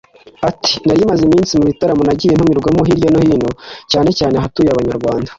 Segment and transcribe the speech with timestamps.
[0.49, 3.49] Ati “Nari maze iminsi mu bitaramo nagiye ntumirwamo hirya no hino
[3.91, 5.29] cyane cyane ahatuye Abanyarwanda